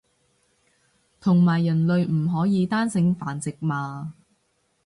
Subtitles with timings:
[1.19, 4.15] 同埋人類唔可以單性繁殖嘛